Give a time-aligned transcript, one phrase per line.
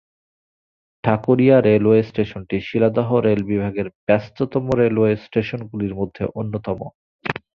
[1.03, 6.79] Dhakuria railway স্টেশনটি Sealdah rail বিভাগের ব্যস্ততম রেলওয়ে স্টেশনগুলির মধ্যে অন্যতম।